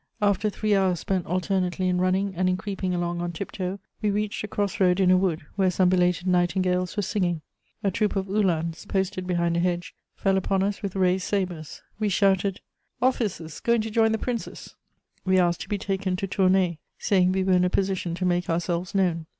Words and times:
After 0.19 0.49
three 0.49 0.73
hours 0.75 0.99
spent 0.99 1.27
alternately 1.27 1.87
in 1.87 2.01
running 2.01 2.33
and 2.35 2.49
in 2.49 2.57
creeping 2.57 2.95
along 2.95 3.21
on 3.21 3.31
tiptoe, 3.31 3.77
we 4.01 4.09
reached 4.09 4.43
a 4.43 4.47
cross 4.47 4.79
road 4.79 4.99
in 4.99 5.11
a 5.11 5.15
wood 5.15 5.43
where 5.57 5.69
some 5.69 5.89
belated 5.89 6.25
nightingales 6.25 6.97
were 6.97 7.03
singing. 7.03 7.41
A 7.83 7.91
troop 7.91 8.15
of 8.15 8.25
uhlans, 8.27 8.87
posted 8.87 9.27
behind 9.27 9.57
a 9.57 9.59
hedge, 9.59 9.93
fell 10.15 10.37
upon 10.37 10.63
us 10.63 10.81
with 10.81 10.95
raised 10.95 11.25
sabres. 11.25 11.83
We 11.99 12.09
shouted: 12.09 12.61
"Officers 12.99 13.59
going 13.59 13.81
to 13.81 13.91
join 13.91 14.11
the 14.11 14.17
Princes!" 14.17 14.75
We 15.23 15.37
asked 15.37 15.61
to 15.61 15.69
be 15.69 15.77
taken 15.77 16.15
to 16.15 16.25
Tournay, 16.25 16.79
saying 16.97 17.31
we 17.31 17.43
were 17.43 17.53
in 17.53 17.63
a 17.63 17.69
position 17.69 18.15
to 18.15 18.25
make 18.25 18.49
ourselves 18.49 18.95
known. 18.95 19.27